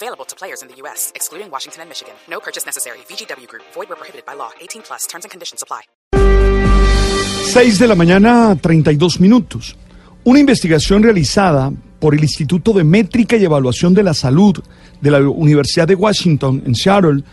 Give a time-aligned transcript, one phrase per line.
[0.00, 2.14] Available to players in the U.S., excluding Washington and Michigan.
[2.30, 2.98] No purchase necessary.
[3.08, 3.64] VGW Group.
[3.74, 4.50] Void where prohibited by law.
[4.60, 5.08] 18 plus.
[5.08, 5.82] Terms and conditions apply.
[7.50, 9.76] 6 de la mañana, 32 minutos.
[10.22, 14.62] Una investigación realizada por el Instituto de Métrica y Evaluación de la Salud
[15.00, 17.24] de la Universidad de Washington en Seattle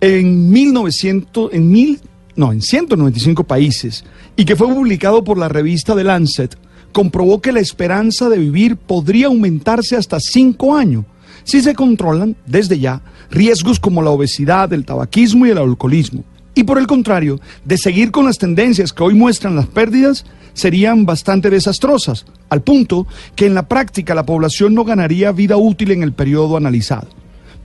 [0.00, 2.00] en 1900, en mil,
[2.34, 6.56] no, en 195 países y que fue publicado por la revista The Lancet
[6.90, 11.04] comprobó que la esperanza de vivir podría aumentarse hasta 5 años
[11.44, 16.24] si se controlan desde ya riesgos como la obesidad, el tabaquismo y el alcoholismo.
[16.54, 21.06] Y por el contrario, de seguir con las tendencias que hoy muestran las pérdidas, serían
[21.06, 26.02] bastante desastrosas, al punto que en la práctica la población no ganaría vida útil en
[26.02, 27.08] el periodo analizado.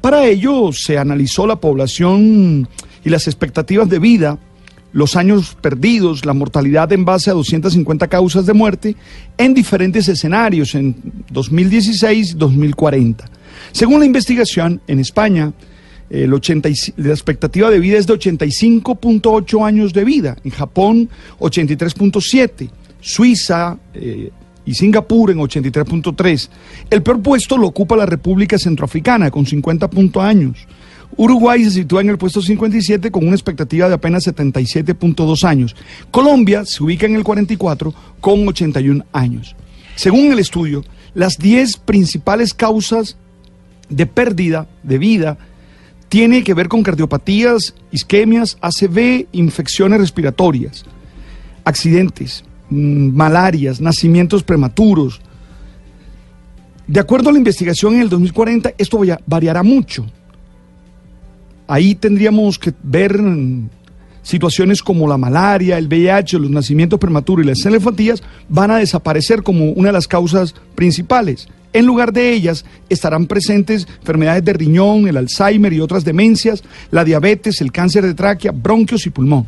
[0.01, 2.67] Para ello se analizó la población
[3.03, 4.37] y las expectativas de vida,
[4.93, 8.95] los años perdidos, la mortalidad en base a 250 causas de muerte
[9.37, 10.95] en diferentes escenarios en
[11.33, 13.25] 2016-2040.
[13.71, 15.53] Según la investigación, en España,
[16.09, 21.09] el 80 y- la expectativa de vida es de 85.8 años de vida, en Japón
[21.39, 22.69] 83.7,
[23.01, 24.31] Suiza eh,
[24.65, 26.49] y Singapur en 83.3.
[26.89, 30.67] El peor puesto lo ocupa la República Centroafricana con 50 punto años.
[31.17, 35.75] Uruguay se sitúa en el puesto 57 con una expectativa de apenas 77.2 años.
[36.11, 39.55] Colombia se ubica en el 44 con 81 años.
[39.95, 40.83] Según el estudio,
[41.13, 43.17] las 10 principales causas
[43.89, 45.37] de pérdida de vida
[46.09, 50.85] tiene que ver con cardiopatías, isquemias, ACV, infecciones respiratorias,
[51.63, 55.19] accidentes, mm, malarias, nacimientos prematuros.
[56.87, 60.05] De acuerdo a la investigación en el 2040, esto variará mucho.
[61.67, 63.69] Ahí tendríamos que ver mm,
[64.21, 69.43] situaciones como la malaria, el VIH, los nacimientos prematuros y las celefatías van a desaparecer
[69.43, 71.47] como una de las causas principales.
[71.75, 77.03] En lugar de ellas estarán presentes enfermedades de riñón, el Alzheimer y otras demencias, la
[77.03, 79.45] diabetes, el cáncer de tráquea, bronquios y pulmón.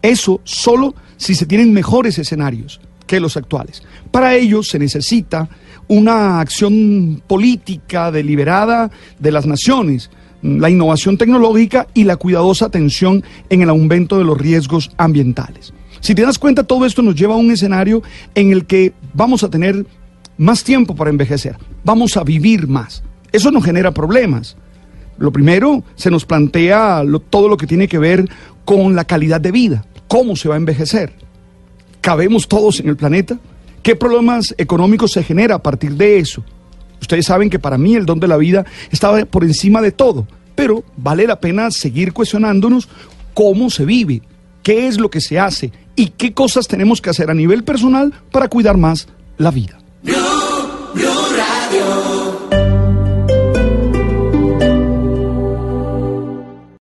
[0.00, 3.82] Eso solo si se tienen mejores escenarios que los actuales.
[4.12, 5.48] Para ello se necesita
[5.88, 13.60] una acción política deliberada de las naciones, la innovación tecnológica y la cuidadosa atención en
[13.60, 15.74] el aumento de los riesgos ambientales.
[15.98, 18.04] Si te das cuenta, todo esto nos lleva a un escenario
[18.36, 19.84] en el que vamos a tener
[20.36, 23.02] más tiempo para envejecer, vamos a vivir más.
[23.32, 24.56] Eso nos genera problemas.
[25.18, 28.28] Lo primero, se nos plantea todo lo que tiene que ver
[28.64, 31.12] con la calidad de vida, cómo se va a envejecer.
[32.00, 33.38] ¿Cabemos todos en el planeta?
[33.82, 36.42] ¿Qué problemas económicos se genera a partir de eso?
[37.00, 40.26] Ustedes saben que para mí el don de la vida estaba por encima de todo,
[40.54, 42.88] pero vale la pena seguir cuestionándonos
[43.34, 44.22] cómo se vive,
[44.62, 48.12] qué es lo que se hace y qué cosas tenemos que hacer a nivel personal
[48.30, 49.06] para cuidar más
[49.36, 49.78] la vida.